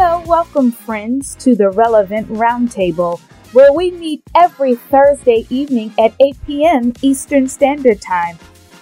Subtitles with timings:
[0.00, 3.18] Hello, welcome, friends, to the Relevant Roundtable,
[3.52, 6.92] where we meet every Thursday evening at 8 p.m.
[7.02, 8.38] Eastern Standard Time.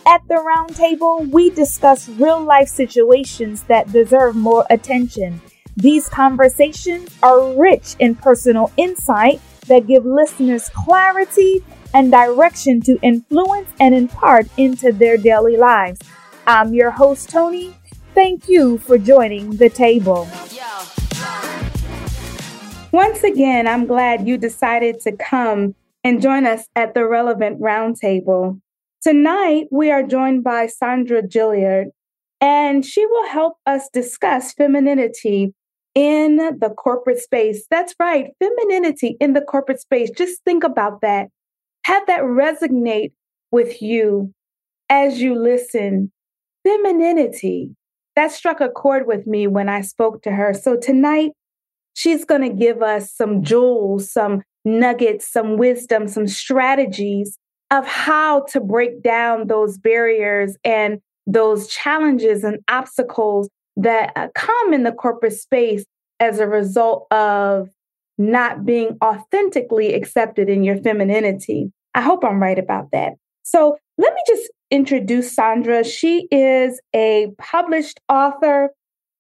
[0.07, 5.41] At the Roundtable, we discuss real life situations that deserve more attention.
[5.75, 11.65] These conversations are rich in personal insight that give listeners clarity
[11.95, 15.99] and direction to influence and impart into their daily lives.
[16.47, 17.75] I'm your host, Toni.
[18.15, 20.29] Thank you for joining the table.
[22.97, 28.59] Once again, I'm glad you decided to come and join us at the Relevant Roundtable.
[29.03, 31.89] Tonight, we are joined by Saundra Gilliard,
[32.41, 35.53] and she will help us discuss femininity
[35.95, 37.67] in the corporate space.
[37.71, 40.09] That's right, femininity in the corporate space.
[40.09, 41.29] Just think about that.
[41.85, 43.13] Have that resonate
[43.51, 44.33] with you
[44.89, 46.11] as you listen.
[46.67, 47.77] Femininity.
[48.15, 50.55] That struck a chord with me when I spoke to her.
[50.55, 51.33] So tonight,
[51.97, 57.39] she's going to give us some jewels, some nuggets, some wisdom, some strategies
[57.71, 64.73] of how to break down those barriers and those challenges and obstacles that uh, come
[64.73, 65.85] in the corporate space
[66.21, 67.69] as a result of
[68.19, 71.73] not being authentically accepted in your femininity.
[71.95, 73.15] I hope I'm right about that.
[73.43, 75.85] So let me just introduce Saundra.
[75.85, 78.71] She is a published author,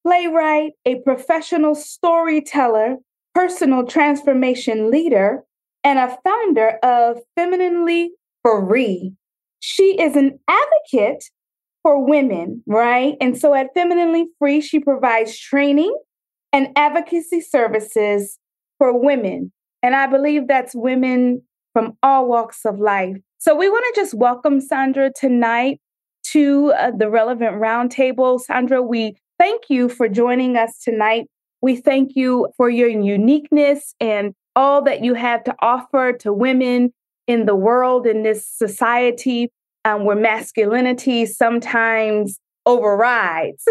[0.06, 2.94] playwright, a professional storyteller,
[3.34, 5.42] personal transformation leader,
[5.82, 8.12] and a founder of Femininely
[8.44, 9.12] Free.
[9.58, 11.24] She is an advocate
[11.82, 13.14] for women, right?
[13.20, 15.92] And so at Femininely Free, she provides training
[16.52, 18.38] and advocacy services
[18.78, 19.52] for women.
[19.82, 23.16] And I believe that's women from all walks of life.
[23.38, 25.80] So we want to just welcome Saundra tonight
[26.32, 28.40] to uh, the Relevant Roundtable.
[28.48, 31.26] Saundra, we thank you for joining us tonight.
[31.60, 36.92] We thank you for your uniqueness and all that you have to offer to women
[37.26, 39.50] in the world, in this society
[39.84, 43.64] um, where masculinity sometimes overrides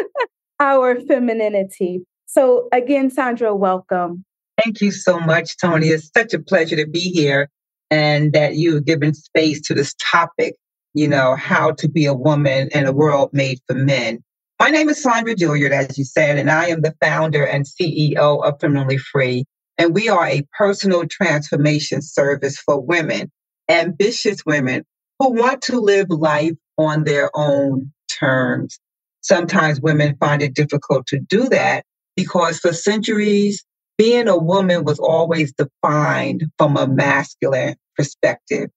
[0.60, 2.02] our femininity.
[2.26, 4.24] So, again, Saundra, welcome.
[4.62, 5.88] Thank you so much, Toni.
[5.88, 7.48] It's such a pleasure to be here
[7.90, 10.54] and that you've given space to this topic,
[10.94, 14.22] you know, how to be a woman in a world made for men.
[14.60, 18.44] My name is Saundra Gilliard, as you said, and I am the founder and CEO
[18.44, 19.46] of Femininely Free.
[19.78, 23.32] And we are a personal transformation service for women,
[23.70, 24.84] ambitious women
[25.18, 28.78] who want to live life on their own terms.
[29.22, 33.64] Sometimes women find it difficult to do that because for centuries,
[33.96, 38.68] being a woman was always defined from a masculine perspective.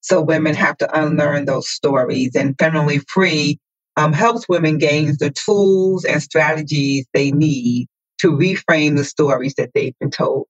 [0.00, 3.60] So women have to unlearn those stories and Femininely Free
[4.00, 7.86] um, helps women gain the tools and strategies they need
[8.18, 10.46] to reframe the stories that they've been told.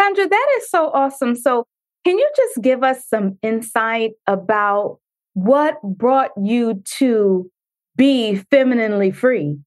[0.00, 1.34] Saundra, that is so awesome.
[1.34, 1.66] So
[2.04, 4.98] can you just give us some insight about
[5.34, 7.50] what brought you to
[7.96, 9.58] be femininely free?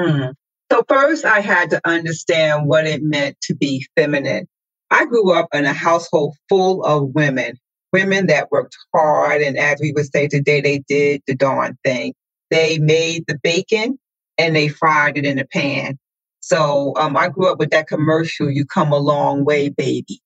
[0.00, 0.32] Mm.
[0.70, 4.48] So, first, I had to understand what it meant to be feminine.
[4.90, 7.58] I grew up in a household full of women,
[7.92, 9.42] women that worked hard.
[9.42, 12.14] And as we would say today, they did the darn thing.
[12.52, 13.98] They made the bacon
[14.38, 15.98] and they fried it in a pan.
[16.40, 20.20] So um, I grew up with that commercial, you come a long way, baby.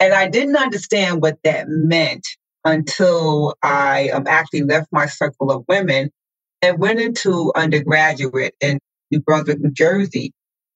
[0.00, 2.26] And I didn't understand what that meant
[2.64, 6.10] until I um, actually left my circle of women
[6.62, 8.80] and went into undergraduate in
[9.10, 10.32] New Brunswick, New Jersey.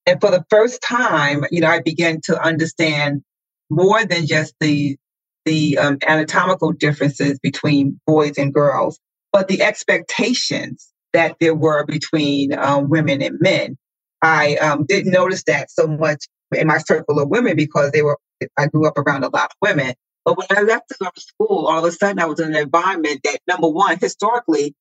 [0.07, 3.23] And for the first time, you know, I began to understand
[3.71, 4.97] more than just the
[5.45, 8.99] the um, anatomical differences between boys and girls,
[9.33, 13.77] but the expectations that there were between um, women and men.
[14.21, 18.17] I um, didn't notice that so much in my circle of women because they were.
[18.57, 19.93] I grew up around a lot of women.
[20.25, 22.49] But when I left to go to school, all of a sudden I was in
[22.49, 24.75] an environment that, number one, historically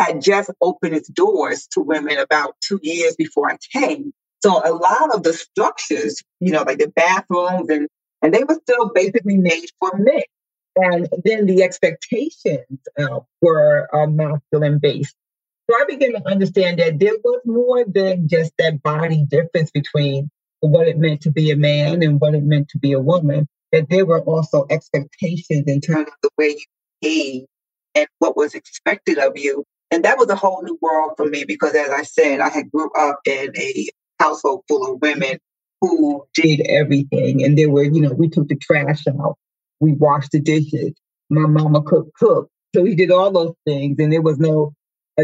[0.00, 4.12] had just opened its doors to women about two years before I came.
[4.42, 7.88] So a lot of the structures, you know, like the bathrooms and
[8.22, 10.22] and they were still basically made for men.
[10.76, 15.14] And then the expectations uh, were uh, masculine based.
[15.70, 20.30] So I began to understand that there was more than just that body difference between
[20.60, 23.46] what it meant to be a man and what it meant to be a woman,
[23.72, 26.64] that there were also expectations in terms of the way you
[27.00, 27.44] behave
[27.94, 29.64] and what was expected of you
[29.94, 32.68] and that was a whole new world for me because, as I said, I had
[32.72, 33.88] grew up in a
[34.18, 35.38] household full of women
[35.80, 37.44] who did everything.
[37.44, 39.36] And there were, you know, we took the trash out,
[39.78, 40.94] we washed the dishes,
[41.30, 42.50] my mama cooked, cooked.
[42.74, 43.94] So we did all those things.
[44.00, 44.74] And there was no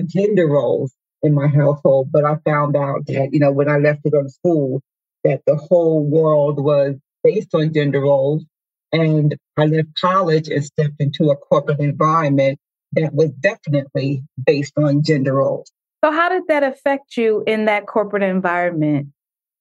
[0.01, 2.11] gender roles in my household.
[2.13, 4.83] But I found out that, you know, when I left to go to school,
[5.25, 8.45] that the whole world was based on gender roles.
[8.93, 12.59] And I left college and stepped into a corporate environment
[12.93, 15.71] that was definitely based on gender roles.
[16.05, 19.09] So, how did that affect you in that corporate environment?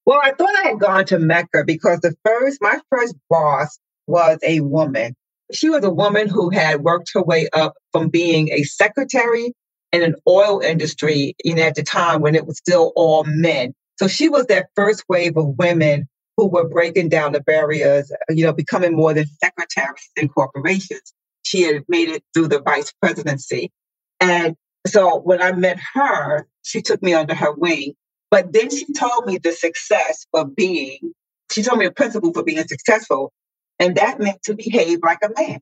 [0.06, 3.78] Well, I thought I had gone to Mecca because the first, my first boss
[4.08, 5.16] was a woman.
[5.52, 9.54] She was a woman who had worked her way up from being a secretary
[9.92, 13.74] in an oil industry, you know, at the time when it was still all men.
[13.98, 16.08] So she was that first wave of women
[16.38, 21.14] who were breaking down the barriers, you know, becoming more than secretaries in corporations.
[21.44, 23.72] She had made it through the vice presidency.
[24.22, 24.56] And
[24.88, 27.94] so when I met her, she took me under her wing.
[28.32, 31.00] But then she told me the success of being,
[31.52, 33.34] she told me a principle for being successful.
[33.80, 35.60] And that meant to behave like a man.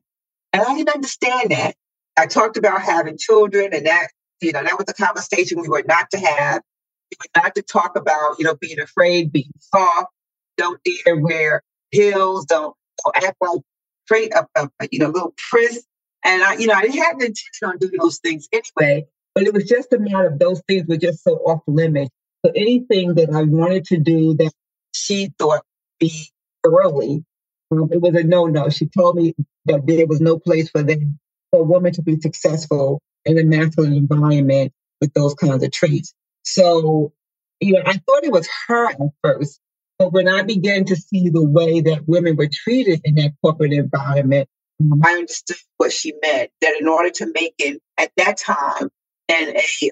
[0.52, 1.74] And I didn't understand that.
[2.16, 4.08] I talked about having children and that,
[4.40, 6.62] you know, that was a conversation we were not to have.
[7.10, 10.12] We were not to talk about, you know, being afraid, being soft,
[10.56, 12.74] don't dare wear heels, don't,
[13.04, 15.84] don't act like of, of, you know, little pris.
[16.24, 19.44] And I, you know, I didn't have the intention on doing those things anyway, but
[19.44, 22.10] it was just a matter of those things were just so off limits.
[22.44, 24.52] So anything that I wanted to do that
[24.92, 25.62] she thought
[25.98, 26.30] be
[26.64, 27.24] thoroughly,
[27.70, 28.68] um, it was a no-no.
[28.70, 29.34] She told me
[29.66, 31.18] that there was no place for them
[31.50, 36.14] for a woman to be successful in a masculine environment with those kinds of traits.
[36.42, 37.12] So,
[37.60, 39.60] you know, I thought it was her at first,
[39.98, 43.72] but when I began to see the way that women were treated in that corporate
[43.72, 44.48] environment,
[45.04, 46.50] I understood what she meant.
[46.60, 48.88] That in order to make it at that time
[49.28, 49.90] in a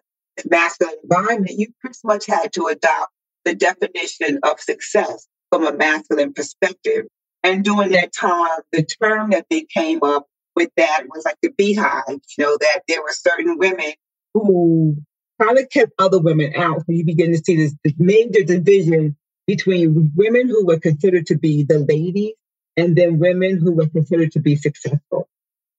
[0.48, 3.12] masculine environment, you pretty much had to adopt
[3.44, 7.06] the definition of success from a masculine perspective.
[7.42, 10.26] And during that time, the term that they came up
[10.56, 13.92] with that was like the beehive, you know, that there were certain women
[14.34, 14.96] who
[15.40, 16.78] kind of kept other women out.
[16.78, 19.16] So you begin to see this, this major division
[19.46, 22.32] between women who were considered to be the ladies
[22.76, 25.28] and then women who were considered to be successful.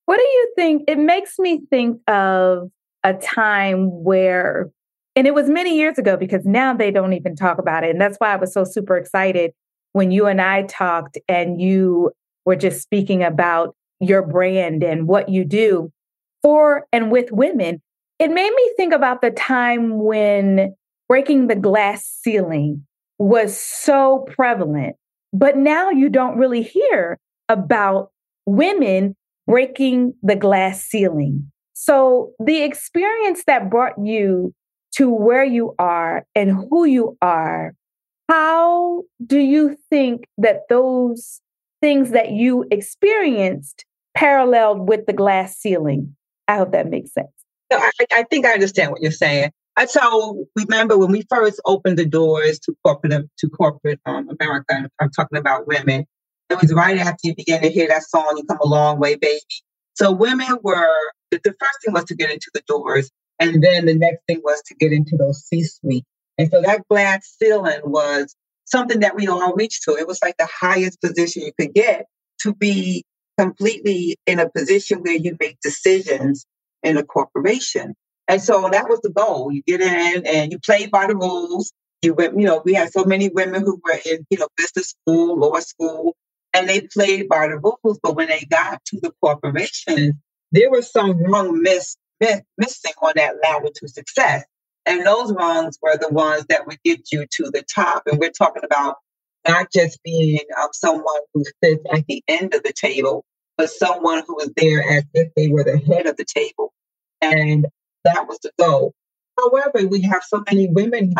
[0.06, 0.84] What do you think?
[0.88, 2.70] It makes me think of
[3.04, 4.70] a time where,
[5.16, 7.90] and it was many years ago because now they don't even talk about it.
[7.90, 9.52] And that's why I was so super excited
[9.94, 12.12] when you and I talked and you
[12.46, 15.92] were just speaking about your brand and what you do
[16.42, 17.82] for and with women.
[18.20, 20.76] It made me think about the time when
[21.08, 22.86] breaking the glass ceiling
[23.20, 24.96] was so prevalent.
[25.34, 28.12] But now you don't really hear about
[28.46, 29.16] women
[29.46, 31.52] breaking the glass ceiling.
[31.74, 34.54] So the experience that brought you
[34.96, 37.74] to where you are and who you are,
[38.30, 41.40] how do you think that those
[41.82, 43.86] things that you experienced
[44.16, 46.16] paralleled with the glass ceiling?
[46.48, 47.28] I hope that makes sense.
[47.72, 49.52] I, I think I understand what you're saying.
[49.78, 54.90] And so remember when we first opened the doors to corporate to corporate um, America,
[55.00, 56.06] I'm talking about women.
[56.50, 59.16] It was right after you began to hear that song, "You Come a Long Way,
[59.16, 59.42] Baby."
[59.94, 60.90] So women were
[61.32, 64.62] the first thing was to get into the doors, and then the next thing was
[64.68, 66.06] to get into those C-suite.
[66.38, 68.36] And so that glass ceiling was
[68.68, 69.96] something that we all reached to.
[69.96, 72.06] It was like the highest position you could get
[72.42, 73.04] to be
[73.38, 76.46] completely in a position where you make decisions
[76.84, 77.96] in a corporation.
[78.28, 79.52] And so that was the goal.
[79.52, 81.72] You get in and you play by the rules.
[82.02, 84.90] You went, you know, we had so many women who were in, you know, business
[84.90, 86.16] school, law school,
[86.54, 88.00] and they played by the rules.
[88.04, 90.22] But when they got to the corporation,
[90.52, 94.44] there was some rung miss, miss, missing on that ladder to success.
[94.88, 98.04] And those rungs were the ones that would get you to the top.
[98.08, 98.96] And we're talking about
[99.48, 103.26] not just being um, someone who sits at the end of the table,
[103.58, 106.74] but someone who is there as if they were the head of the table.
[107.22, 107.66] And
[108.06, 108.94] that was the goal.
[109.38, 111.14] However, we have so many women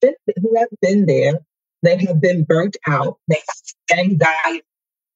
[0.00, 1.40] who have been there.
[1.82, 3.18] They have been burnt out.
[3.28, 3.40] They
[3.90, 4.62] have anxiety,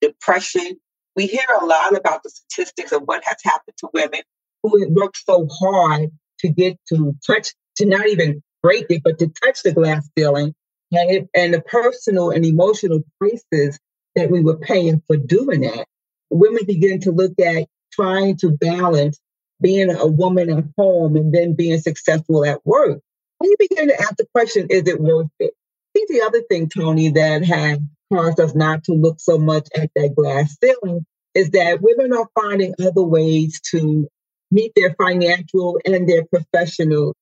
[0.01, 0.79] depression.
[1.15, 4.21] We hear a lot about the statistics of what has happened to women
[4.63, 6.09] who have worked so hard
[6.39, 10.53] to get to touch, to not even break it, but to touch the glass ceiling
[10.91, 13.79] and, it, and the personal and emotional prices
[14.15, 15.85] that we were paying for doing that.
[16.29, 19.19] Women begin to look at trying to balance
[19.61, 22.99] being a woman at home and then being successful at work.
[23.37, 25.53] When you begin to ask the question, is it worth it?
[25.53, 27.79] I think the other thing, Toni, that has
[28.11, 32.27] caused us not to look so much at that glass ceiling is that women are
[32.39, 34.07] finding other ways to
[34.51, 37.13] meet their financial and their professional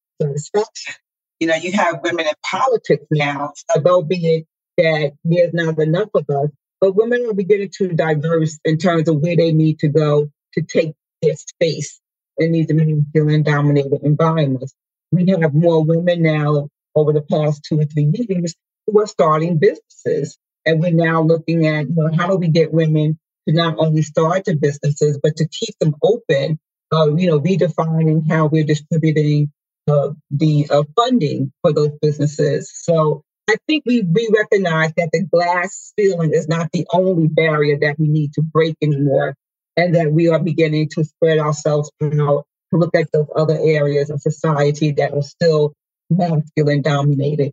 [1.39, 6.09] You know, you have women in politics now, although be it that there's not enough
[6.13, 6.49] of us,
[6.79, 10.61] but women are beginning to diverse in terms of where they need to go to
[10.61, 11.99] take their space
[12.37, 14.73] in these masculine dominated environments.
[15.11, 18.55] We have more women now over the past two or three years
[18.87, 20.37] who are starting businesses.
[20.65, 24.01] And we're now looking at, you know, how do we get women to not only
[24.01, 26.59] start the businesses, but to keep them open,
[26.91, 29.51] uh, you know, redefining how we're distributing
[29.87, 32.71] the uh, funding for those businesses.
[32.73, 37.77] So I think we, we recognize that the glass ceiling is not the only barrier
[37.81, 39.35] that we need to break anymore,
[39.75, 44.09] and that we are beginning to spread ourselves out to look at those other areas
[44.09, 45.73] of society that are still
[46.09, 47.51] masculine dominated.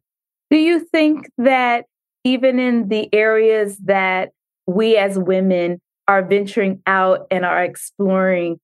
[0.50, 1.87] Do you think that
[2.25, 4.30] even in the areas that
[4.66, 8.58] we as women are venturing out and are exploring,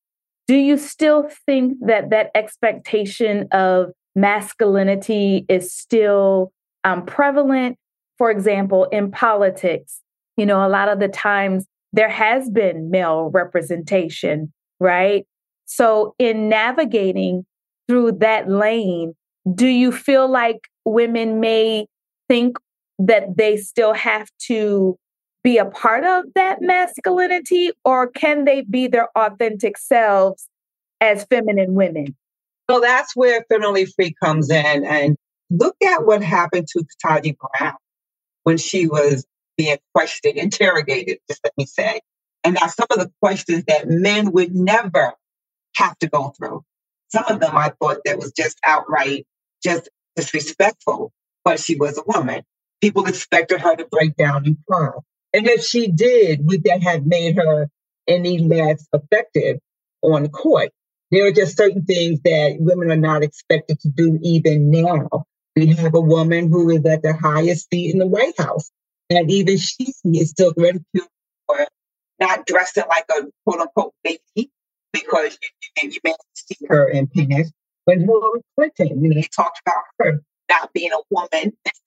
[0.47, 6.53] do you still think that that expectation of masculinity is still
[6.85, 7.77] um, prevalent?
[8.19, 10.01] For example, in politics,
[10.37, 15.27] you know, a lot of the times there has been male representation, right?
[15.65, 17.45] So, in navigating
[17.89, 19.15] through that lane,
[19.53, 21.87] do you feel like women may
[22.29, 22.59] think
[22.99, 24.97] that they still have to
[25.47, 30.49] be a part of that masculinity, or can they be their authentic selves
[31.01, 32.17] as feminine women?
[32.69, 34.85] So that's where Femininely Free comes in.
[34.85, 35.17] And
[35.49, 37.77] look at what happened to Ketanji Brown
[38.43, 39.25] when she was
[39.57, 42.01] being questioned, interrogated, just let me say.
[42.43, 45.13] And now some of the questions that men would never
[45.77, 46.65] have to go through.
[47.07, 49.29] Some of them I thought that was just outright,
[49.63, 51.13] just disrespectful,
[51.45, 52.43] but she was a woman.
[52.81, 54.91] People expected her to break down and cry.
[55.37, 57.69] And if she did, would that have made her
[58.09, 59.59] any less effective
[60.01, 60.71] on court?
[61.11, 65.27] There are just certain things that women are not expected to do even now.
[65.55, 68.71] We have a woman who is at the highest seat in the White House.
[69.11, 71.11] And even she is still ridiculed
[71.47, 71.67] for
[72.19, 74.51] not dressing like a quote unquote baby
[74.91, 75.39] because
[75.83, 77.53] you, you, see her in pants.
[77.85, 81.53] But Hillary Clinton, you know, they talked about her not being a woman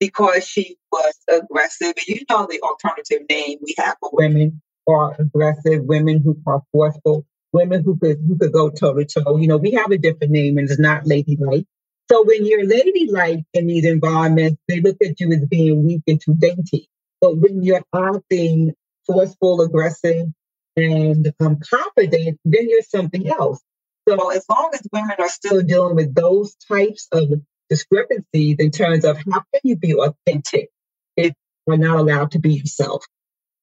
[0.00, 1.94] because she was aggressive.
[1.96, 6.62] And you know the alternative name we have for women are aggressive, women who are
[6.72, 9.36] forceful, women who could who could go toe to toe.
[9.36, 11.66] You know, we have a different name and it's not ladylike.
[12.10, 16.20] So when you're ladylike in these environments, they look at you as being weak and
[16.20, 16.88] too dainty.
[17.20, 18.74] But when you're acting
[19.06, 20.26] forceful, aggressive,
[20.76, 23.60] and um, confident, then you're something else.
[24.08, 27.28] So as long as women are still dealing with those types of
[27.70, 30.68] discrepancies in terms of how can you be authentic
[31.16, 31.32] if
[31.66, 33.04] you're not allowed to be yourself.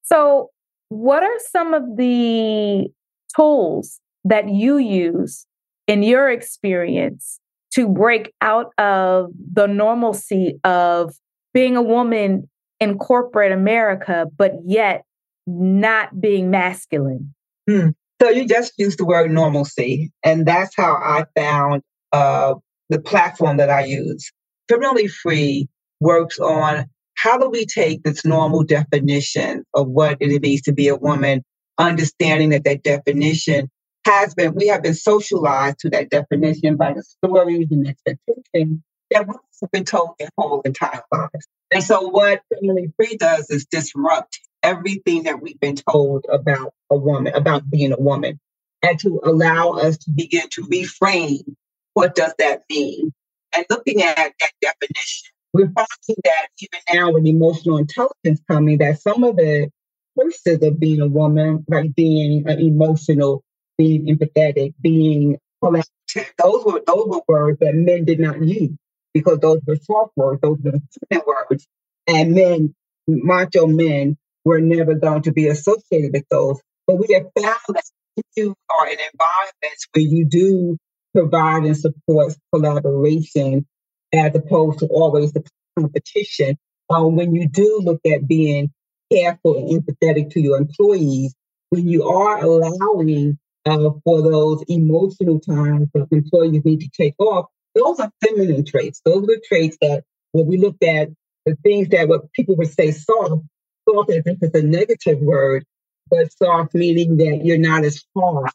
[0.04, 0.50] So,
[0.90, 2.88] what are some of the
[3.36, 5.46] tools that you use
[5.86, 7.40] in your experience
[7.74, 11.14] to break out of the normalcy of
[11.54, 12.50] being a woman
[12.80, 15.04] in corporate America, but yet
[15.46, 17.34] not being masculine?
[17.70, 17.90] Hmm.
[18.22, 22.56] So you just used the word normalcy, and that's how I found uh,
[22.90, 24.32] the platform that I use.
[24.70, 25.68] Femininely Free
[26.00, 30.88] works on how do we take this normal definition of what it means to be
[30.88, 31.44] a woman,
[31.78, 33.70] understanding that that definition
[34.06, 39.28] has been, we have been socialized to that definition by the stories and expectations that
[39.28, 41.48] we have been told their whole entire lives.
[41.72, 46.96] And so what Femininely Free does is disrupt everything that we've been told about a
[46.96, 48.40] woman, about being a woman,
[48.82, 51.56] and to allow us to begin to reframe
[51.98, 53.12] what does that mean?
[53.56, 59.02] And looking at that definition, we're finding that even now with emotional intelligence coming, that
[59.02, 59.72] some of the
[60.16, 63.44] curses of being a woman, like being emotional,
[63.80, 68.78] being empathetic, being those were those were words that men did not use
[69.16, 70.74] because those were soft words, those were
[71.10, 71.66] feminine words,
[72.06, 72.76] and men,
[73.08, 76.62] macho men, were never going to be associated with those.
[76.86, 80.78] But we have found that if you are in environments where you do
[81.14, 83.66] provide and support collaboration
[84.14, 85.44] as opposed to always the
[85.78, 86.58] competition.
[86.90, 88.72] Um, when you do look at being
[89.12, 91.36] careful and empathetic to your employees,
[91.70, 97.48] when you are allowing uh, for those emotional times that employees need to take off,
[97.76, 99.02] those are feminine traits.
[99.04, 101.10] Those are the traits that when we looked at
[101.46, 103.44] the things that what people would say soft,
[103.88, 105.66] soft as if it's a negative word,
[106.10, 108.50] but soft meaning that you're not as hard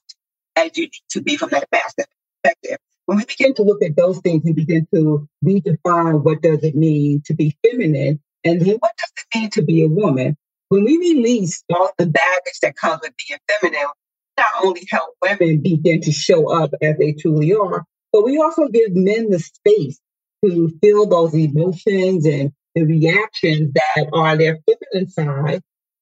[0.57, 2.09] as you need to be from that masculine
[2.43, 2.79] perspective.
[3.07, 6.75] When we begin to look at those things, we begin to redefine what does it
[6.75, 10.37] mean to be feminine, and then what does it mean to be a woman.
[10.69, 13.89] When we release all the baggage that comes with being feminine,
[14.39, 18.69] not only help women begin to show up as they truly are, but we also
[18.69, 20.01] give men the space
[20.45, 25.61] to feel those emotions and the reactions that are their feminine side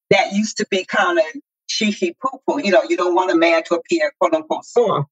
[0.09, 1.25] that used to be kind of
[1.67, 2.61] she poo poo.
[2.61, 5.09] You know, you don't want a man to appear quote unquote soft.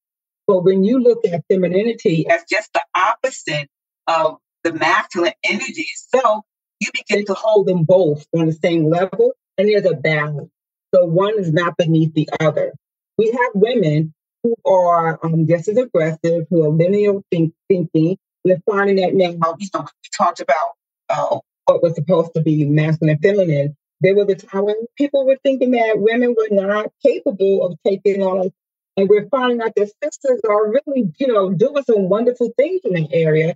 [0.49, 3.69] But when you look at femininity as just the opposite
[4.07, 6.45] of the masculine energy itself,
[6.81, 10.51] you begin to hold them both on the same level, and there's a balance.
[10.95, 12.73] So one is not beneath the other.
[13.19, 18.17] We have women who are um, just as aggressive, who are linear think- thinking.
[18.45, 20.71] We're finding that now, you know, we talked about
[21.11, 23.77] uh, what was supposed to be masculine and feminine.
[24.01, 28.23] There was a time when people were thinking that women were not capable of taking
[28.23, 28.51] on,
[28.99, 32.93] and we're finding out that sisters are really, you know, doing some wonderful things in
[32.93, 33.55] that area.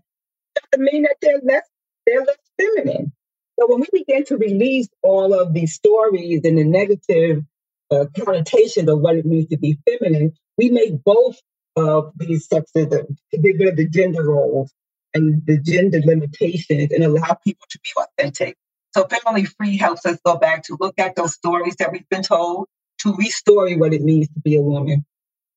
[0.71, 1.67] Doesn't mean that they're less,
[2.05, 3.11] they're less feminine.
[3.59, 7.43] So when we begin to release all of these stories and the negative
[7.91, 11.37] uh, connotations of what it means to be feminine, we make both
[11.75, 14.71] of these sexes uh, get rid of the gender roles
[15.13, 18.55] and the gender limitations and allow people to be authentic.
[18.95, 22.23] So Femininely Free helps us go back to look at those stories that we've been
[22.23, 22.67] told
[22.99, 25.05] to restore what it means to be a woman.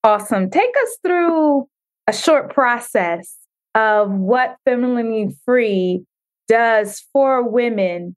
[0.06, 0.50] Awesome.
[0.50, 1.66] Take us through
[2.06, 3.36] a short process
[3.74, 6.04] of what Femininely Free
[6.46, 8.14] does for women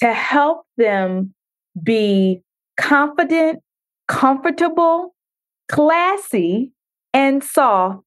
[0.00, 1.32] to help them
[1.82, 2.42] be
[2.78, 3.60] confident,
[4.06, 5.14] comfortable,
[5.72, 6.72] classy,
[7.14, 8.02] and soft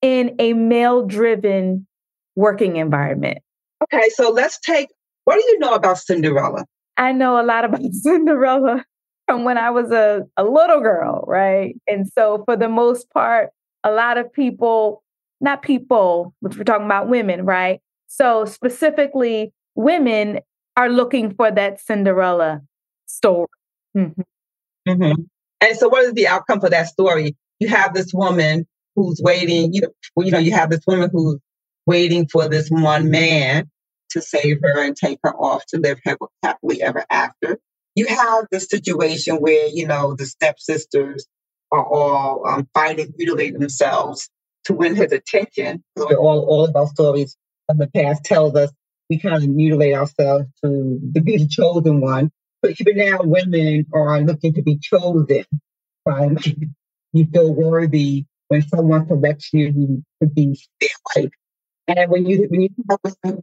[0.00, 1.86] in a male driven
[2.34, 3.40] working environment.
[3.82, 4.88] Okay, so let's take
[5.24, 6.64] what do you know about Cinderella?
[6.96, 8.86] I know a lot about Cinderella
[9.26, 11.76] from when I was a, a little girl, right?
[11.86, 13.50] And so, for the most part,
[13.82, 15.02] a lot of people,
[15.40, 17.80] not people, which we're talking about women, right?
[18.06, 20.40] So, specifically, women
[20.76, 22.62] are looking for that Cinderella
[23.06, 23.48] story.
[23.96, 24.22] Mm-hmm.
[24.88, 25.22] Mm-hmm.
[25.60, 27.36] And so, what is the outcome for that story?
[27.60, 29.72] You have this woman who's waiting.
[29.72, 29.88] You know,
[30.18, 31.38] you know, you have this woman who's
[31.86, 33.70] waiting for this one man
[34.10, 35.98] to save her and take her off to live
[36.42, 37.58] happily ever after.
[37.94, 41.26] You have the situation where you know the stepsisters
[41.70, 44.28] are all um, fighting, mutilating themselves
[44.64, 45.82] to win his attention.
[45.96, 47.36] So all all of our stories
[47.68, 48.70] of the past tells us
[49.10, 52.30] we kind of mutilate ourselves to, be the chosen one.
[52.62, 55.44] But even now, women are looking to be chosen.
[56.06, 56.36] Right?
[57.12, 61.32] you feel worthy when someone selects you to be their wife.
[61.86, 62.68] And when you when you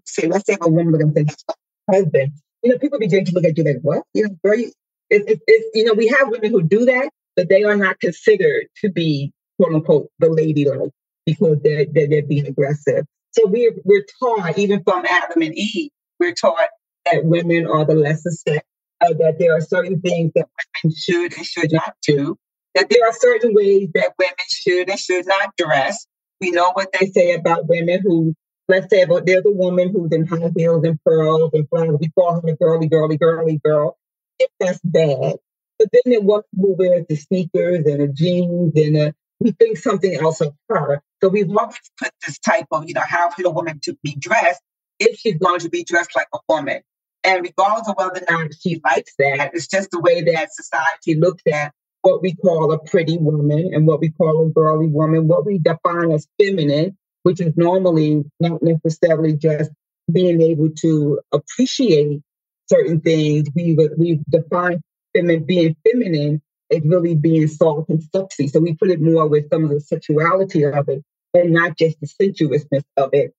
[0.05, 1.43] say, let's say a woman looking that's
[1.87, 2.33] my husband,
[2.63, 4.03] you know, people begin to look at you like, what?
[4.13, 4.71] You know, very
[5.09, 7.99] it's, it's, it's you know, we have women who do that, but they are not
[7.99, 10.91] considered to be quote unquote the lady like
[11.25, 13.05] because they're, they're, they're being aggressive.
[13.31, 16.69] So we're we're taught, even from Adam and Eve, we're taught
[17.05, 18.65] that women are the lesser sex,
[19.01, 20.47] uh, that there are certain things that
[20.83, 22.37] women should and should not do,
[22.75, 26.05] that there are certain ways that women should and should not dress.
[26.39, 28.33] We know what they say about women who,
[28.67, 31.97] let's say, about there's a woman who's in high heels and pearls and flowers.
[31.99, 33.97] We call her a girly, girly, girly girl.
[34.39, 35.35] If that's bad.
[35.77, 39.77] But then there one who wears the sneakers and the jeans and a we think
[39.77, 41.01] something else of her.
[41.21, 44.15] So we've always put this type of, you know, how for a woman to be
[44.15, 44.61] dressed
[44.99, 46.81] if she's going to be dressed like a woman.
[47.23, 51.15] And regardless of whether or not she likes that, it's just the way that society
[51.15, 55.27] looks at what we call a pretty woman and what we call a girly woman,
[55.27, 59.71] what we define as feminine, which is normally not necessarily just
[60.11, 62.21] being able to appreciate
[62.67, 63.49] certain things.
[63.55, 64.81] We we define
[65.13, 68.47] feminine being feminine is really being soft and sexy.
[68.47, 71.03] So we put it more with some of the sexuality of it
[71.33, 73.33] and not just the sensuousness of it.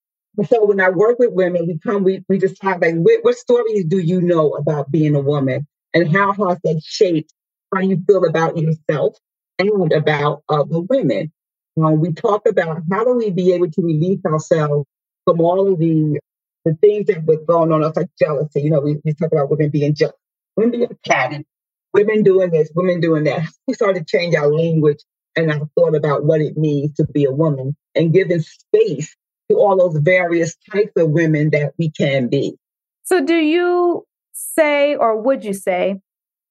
[0.49, 3.37] So when I work with women, we come, we, we just talk like, what, what
[3.37, 5.67] stories do you know about being a woman?
[5.93, 7.33] And how has that shaped
[7.75, 9.17] how you feel about yourself
[9.59, 11.33] and about other women?
[11.81, 14.87] Um, we talk about how do we be able to release ourselves
[15.25, 16.19] from all of the
[16.65, 18.63] the things that were going on, us, like jealousy.
[18.63, 20.15] You know, we, we talk about women being jealous,
[20.57, 21.45] women being catty,
[21.93, 23.47] women doing this, women doing that.
[23.67, 24.99] We started to change our language
[25.35, 29.17] and our thought about what it means to be a woman and giving space
[29.51, 32.57] to all those various types of women that we can be.
[33.05, 36.01] So, do you say, or would you say,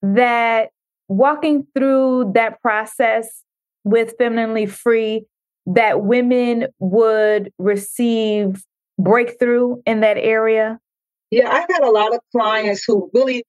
[0.01, 0.69] that
[1.07, 3.43] walking through that process
[3.83, 5.25] with Femininely Free,
[5.65, 8.63] that women would receive
[8.99, 10.79] breakthrough in that area?
[11.29, 13.43] Yeah, I've had a lot of clients who really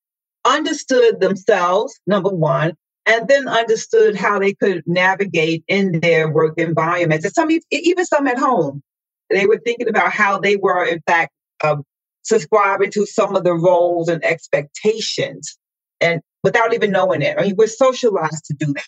[0.44, 2.74] understood themselves, number one,
[3.06, 7.24] and then understood how they could navigate in their work environments.
[7.24, 8.82] And some, even some at home,
[9.30, 11.32] they were thinking about how they were, in fact,
[11.64, 11.82] um,
[12.22, 15.58] subscribing to some of the roles and expectations,
[16.00, 17.36] and without even knowing it.
[17.38, 18.86] I mean, we're socialized to do that.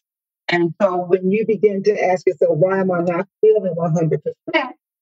[0.54, 4.20] And so when you begin to ask yourself, why am I not feeling 100%?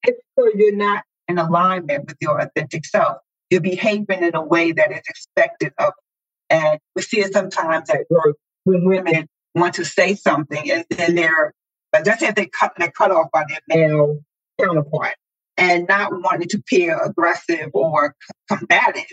[0.05, 3.19] It's because you're not in alignment with your authentic self.
[3.51, 6.57] You're behaving in a way that is expected of you.
[6.57, 11.17] and we see it sometimes at work when women want to say something and then
[11.17, 11.53] they're,
[11.93, 14.21] let's say they cut, they're cut off by their male
[14.59, 15.17] counterpart
[15.59, 18.15] and not wanting to appear aggressive or
[18.49, 19.05] combative.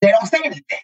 [0.00, 0.78] they don't say anything.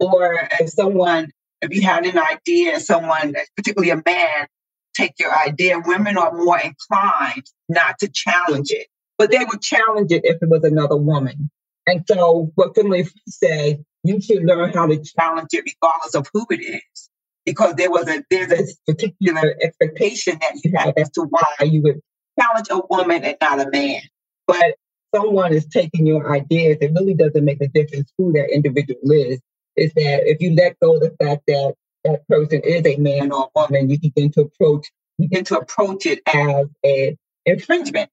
[0.00, 1.30] Or if someone,
[1.64, 4.46] if you had an idea, someone, particularly a man,
[4.94, 8.86] take your idea, women are more inclined not to challenge it,
[9.18, 11.50] but they would challenge it if it was another woman.
[11.86, 16.46] And so, what Finley said, you should learn how to challenge it regardless of who
[16.50, 17.10] it is,
[17.44, 21.82] because there was a there's a particular expectation that you have as to why you
[21.82, 22.00] would
[22.40, 24.00] challenge a woman and not a man.
[24.46, 24.76] But
[25.14, 29.40] someone is taking your ideas, it really doesn't make a difference who that individual is.
[29.76, 33.32] Is that if you let go of the fact that that person is a man
[33.32, 38.10] or a woman, you begin to approach begin to approach it as an infringement.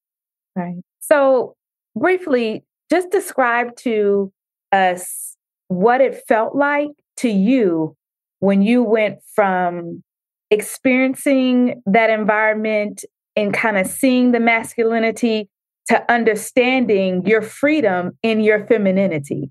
[0.56, 0.82] Right.
[1.00, 1.56] So
[1.95, 4.32] briefly, just describe to
[4.71, 5.36] us
[5.67, 7.95] what it felt like to you
[8.39, 10.04] when you went from
[10.50, 15.50] experiencing that environment and kind of seeing the masculinity
[15.88, 19.50] to understanding your freedom in your femininity.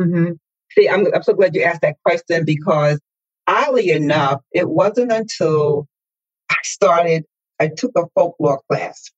[0.00, 0.32] Mm-hmm.
[0.76, 2.98] See, I'm, I'm so glad you asked that question because
[3.46, 5.86] oddly enough, it wasn't until
[6.50, 7.24] I started,
[7.60, 9.10] I took a folklore class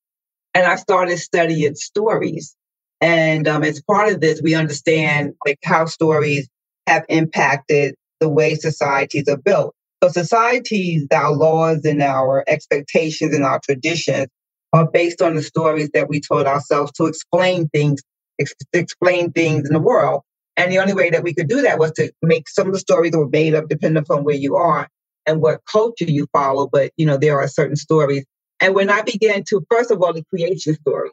[0.54, 2.56] and I started studying stories.
[3.00, 6.48] And um, as part of this, we understand like how stories
[6.86, 9.74] have impacted the way societies are built.
[10.02, 14.26] So societies, our laws and our expectations and our traditions
[14.72, 18.02] are based on the stories that we told ourselves to explain things,
[18.40, 20.22] ex- explain things in the world.
[20.56, 22.78] And the only way that we could do that was to make some of the
[22.78, 24.88] stories that were made up depending upon where you are
[25.26, 26.68] and what culture you follow.
[26.70, 28.24] But, you know, there are certain stories.
[28.60, 31.10] And when I began to, first of all, the creation story,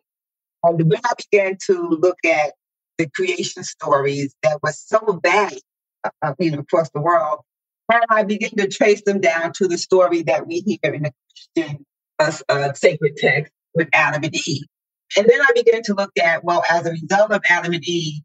[0.64, 2.54] and when I began to look at
[2.98, 5.58] the creation stories that were so bad,
[6.04, 7.40] uh, uh, you know, across the world,
[7.92, 11.12] and I began to trace them down to the story that we hear in the
[11.56, 11.86] Christian
[12.20, 14.66] uh, uh, sacred text with Adam and Eve.
[15.18, 18.22] And then I began to look at, well, as a result of Adam and Eve,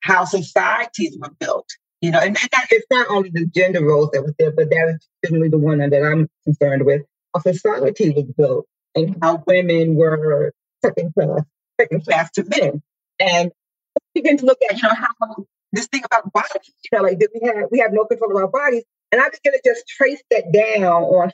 [0.00, 1.68] how societies were built.
[2.00, 4.70] You know, and, and that, it's not only the gender roles that was there, but
[4.70, 7.02] that is generally the one that I'm concerned with.
[7.34, 11.40] How society was built and how women were second class,
[11.78, 12.82] second class to men.
[13.20, 13.52] And
[14.14, 17.28] begin to look at, you know, how this thing about bodies, you know, like that
[17.34, 18.84] we have we have no control of our bodies.
[19.12, 21.30] And I began to just trace that down on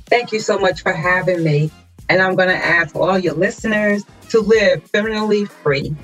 [0.05, 1.69] Thank you so much for having me.
[2.11, 5.95] And I'm going to ask all your listeners to live femininely free.